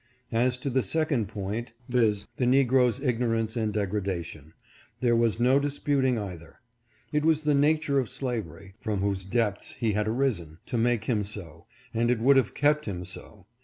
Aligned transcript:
As 0.33 0.57
to 0.57 0.71
the 0.71 0.81
second 0.81 1.27
point, 1.27 1.73
viz.: 1.87 2.25
the 2.37 2.45
negro's 2.45 2.99
ignorance 2.99 3.55
and 3.55 3.71
degradation, 3.71 4.53
there 4.99 5.15
was 5.15 5.39
no 5.39 5.59
disputing 5.59 6.17
either. 6.17 6.59
It 7.11 7.23
was 7.23 7.43
the 7.43 7.53
nature 7.53 7.99
of 7.99 8.09
slavery, 8.09 8.73
from 8.79 9.01
whose 9.01 9.25
depths 9.25 9.73
he 9.77 9.91
had 9.93 10.07
arisen, 10.07 10.57
to 10.65 10.77
make 10.79 11.03
him 11.05 11.23
so, 11.23 11.67
and 11.93 12.09
it 12.09 12.17
would 12.17 12.37
have 12.37 12.55
kept 12.55 12.85
him 12.87 13.05
so. 13.05 13.45